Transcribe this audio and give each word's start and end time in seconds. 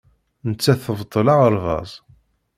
Nettat 0.49 0.81
tebṭel 0.85 1.27
aɣerbaz. 1.33 1.91